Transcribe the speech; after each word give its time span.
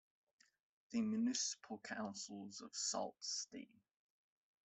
The 0.89 1.01
municipal 1.03 1.77
councils 1.77 2.59
of 2.61 2.75
Sault 2.75 3.17
Ste. 3.23 3.69